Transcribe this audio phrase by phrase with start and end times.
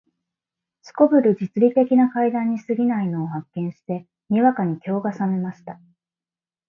[0.95, 5.79] 頗る実利的な階段に過ぎないのを発見して、にわかに興が覚めました